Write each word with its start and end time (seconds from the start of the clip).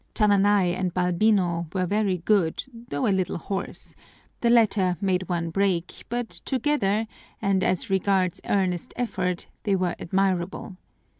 Chananay 0.15 0.73
and 0.75 0.95
Balbino 0.95 1.71
were 1.75 1.85
very 1.85 2.17
good, 2.17 2.63
though 2.89 3.05
a 3.07 3.13
little 3.13 3.37
hoarse; 3.37 3.95
the 4.39 4.49
latter 4.49 4.97
made 4.99 5.29
one 5.29 5.51
break, 5.51 6.05
but 6.09 6.29
together, 6.43 7.05
and 7.39 7.63
as 7.63 7.91
regards 7.91 8.41
earnest 8.45 8.95
effort, 8.97 9.45
they 9.61 9.75
were 9.75 9.95
admirable. 9.99 10.75